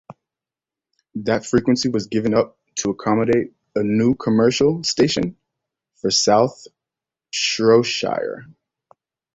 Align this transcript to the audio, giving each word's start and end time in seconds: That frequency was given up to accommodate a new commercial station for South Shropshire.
That 1.13 1.45
frequency 1.45 1.89
was 1.89 2.07
given 2.07 2.33
up 2.33 2.57
to 2.77 2.89
accommodate 2.89 3.53
a 3.75 3.83
new 3.83 4.15
commercial 4.15 4.83
station 4.83 5.37
for 5.97 6.09
South 6.09 6.65
Shropshire. 7.29 8.47